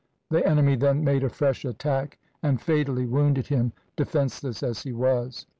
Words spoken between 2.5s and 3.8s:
fatally wounded him,